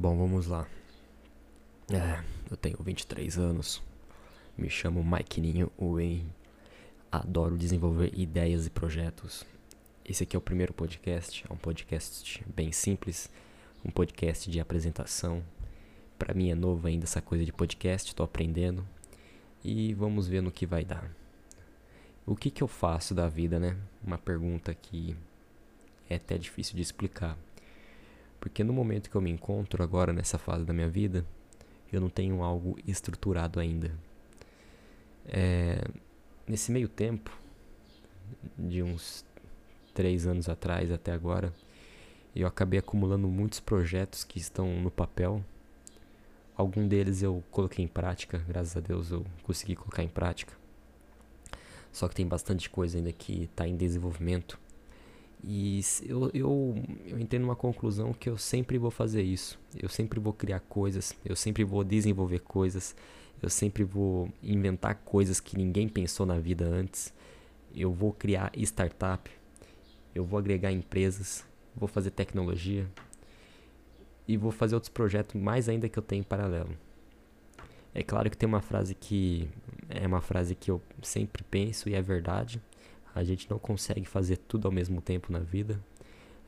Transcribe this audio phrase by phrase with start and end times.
[0.00, 0.64] Bom, vamos lá.
[1.92, 3.82] É, eu tenho 23 anos.
[4.56, 6.32] Me chamo Mike Ninho Wayne.
[7.10, 9.44] Adoro desenvolver ideias e projetos.
[10.04, 11.44] Esse aqui é o primeiro podcast.
[11.50, 13.28] É um podcast bem simples.
[13.84, 15.42] Um podcast de apresentação.
[16.16, 18.10] Para mim é novo ainda essa coisa de podcast.
[18.10, 18.86] Estou aprendendo.
[19.64, 21.10] E vamos ver no que vai dar.
[22.24, 23.76] O que, que eu faço da vida, né?
[24.06, 25.16] Uma pergunta que
[26.08, 27.36] é até difícil de explicar.
[28.40, 31.24] Porque no momento que eu me encontro agora nessa fase da minha vida,
[31.92, 33.92] eu não tenho algo estruturado ainda.
[35.26, 35.82] É,
[36.46, 37.36] nesse meio tempo,
[38.56, 39.24] de uns
[39.94, 41.52] três anos atrás até agora,
[42.34, 45.42] eu acabei acumulando muitos projetos que estão no papel.
[46.56, 50.52] Algum deles eu coloquei em prática, graças a Deus eu consegui colocar em prática.
[51.92, 54.58] Só que tem bastante coisa ainda que está em desenvolvimento.
[55.42, 56.74] E eu, eu,
[57.06, 59.58] eu entendo uma conclusão que eu sempre vou fazer isso.
[59.80, 62.94] Eu sempre vou criar coisas, eu sempre vou desenvolver coisas,
[63.40, 67.12] eu sempre vou inventar coisas que ninguém pensou na vida antes.
[67.74, 69.30] Eu vou criar startup,
[70.14, 71.44] eu vou agregar empresas,
[71.76, 72.86] vou fazer tecnologia
[74.26, 76.76] e vou fazer outros projetos mais ainda que eu tenho em paralelo.
[77.94, 79.48] É claro que tem uma frase que
[79.88, 82.60] é uma frase que eu sempre penso e é verdade.
[83.18, 85.80] A gente não consegue fazer tudo ao mesmo tempo na vida.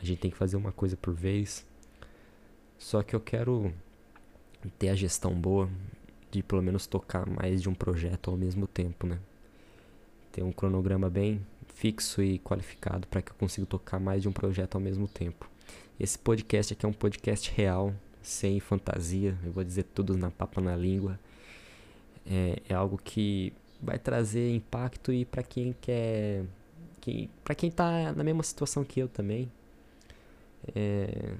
[0.00, 1.62] A gente tem que fazer uma coisa por vez.
[2.78, 3.70] Só que eu quero
[4.78, 5.68] ter a gestão boa
[6.30, 9.18] de pelo menos tocar mais de um projeto ao mesmo tempo, né?
[10.32, 14.32] Ter um cronograma bem fixo e qualificado para que eu consiga tocar mais de um
[14.32, 15.50] projeto ao mesmo tempo.
[16.00, 19.36] Esse podcast aqui é um podcast real, sem fantasia.
[19.44, 21.20] Eu vou dizer tudo na papa na língua.
[22.24, 23.52] É, é algo que
[23.84, 26.44] vai trazer impacto e para quem quer
[27.00, 29.50] que para quem tá na mesma situação que eu também
[30.74, 31.34] é,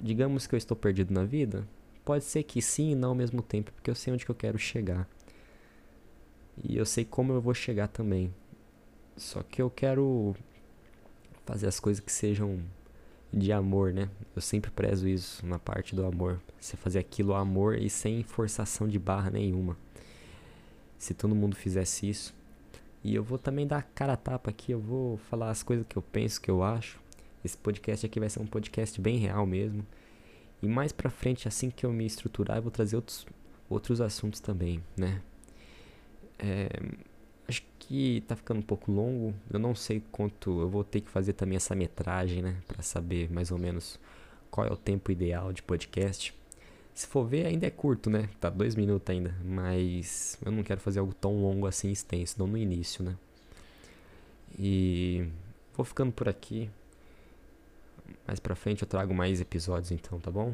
[0.00, 1.66] digamos que eu estou perdido na vida
[2.04, 4.34] pode ser que sim e não ao mesmo tempo porque eu sei onde que eu
[4.34, 5.08] quero chegar
[6.62, 8.32] e eu sei como eu vou chegar também
[9.16, 10.34] só que eu quero
[11.44, 12.60] fazer as coisas que sejam
[13.32, 14.08] de amor, né?
[14.34, 16.40] Eu sempre prezo isso na parte do amor.
[16.58, 19.76] Você fazer aquilo amor e sem forçação de barra nenhuma
[20.98, 22.34] se todo mundo fizesse isso.
[23.02, 25.96] E eu vou também dar cara a tapa aqui, eu vou falar as coisas que
[25.96, 27.00] eu penso, que eu acho.
[27.44, 29.86] Esse podcast aqui vai ser um podcast bem real mesmo.
[30.60, 33.24] E mais pra frente, assim que eu me estruturar, eu vou trazer outros,
[33.70, 35.22] outros assuntos também, né?
[36.38, 36.68] É,
[37.46, 39.32] acho que tá ficando um pouco longo.
[39.50, 40.60] Eu não sei quanto.
[40.60, 42.56] Eu vou ter que fazer também essa metragem, né?
[42.66, 43.98] Pra saber mais ou menos
[44.50, 46.34] qual é o tempo ideal de podcast.
[46.98, 48.28] Se for ver, ainda é curto, né?
[48.40, 49.32] Tá dois minutos ainda.
[49.44, 53.14] Mas eu não quero fazer algo tão longo assim, extenso, não no início, né?
[54.58, 55.28] E
[55.76, 56.68] vou ficando por aqui.
[58.26, 60.52] Mais pra frente eu trago mais episódios então, tá bom?